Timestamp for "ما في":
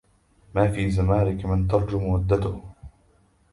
0.55-0.91